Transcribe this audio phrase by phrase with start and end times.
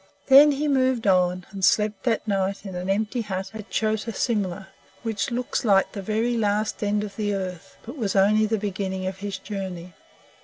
[0.29, 4.69] Then he moved on, and slept that night in an empty hut at Chota Simla,
[5.03, 8.57] which looks like the very last end of the earth, but it was only the
[8.57, 9.93] beginning of his journey.